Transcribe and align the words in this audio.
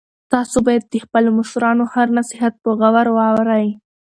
تاسو 0.33 0.57
باید 0.65 0.83
د 0.87 0.95
خپلو 1.05 1.29
مشرانو 1.39 1.83
هر 1.93 2.07
نصیحت 2.17 2.53
په 2.63 2.69
غور 2.79 3.07
واورئ. 3.15 3.67